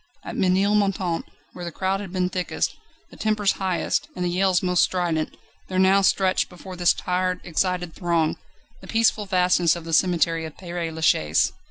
[0.23, 2.75] At Ménilmontant, where the crowd had been thickest,
[3.11, 7.93] the tempers highest, and the yells most strident, there now stretched before this tired, excited
[7.93, 8.37] throng,
[8.79, 11.51] the peaceful vastness of the cemetery of Père Lachaise.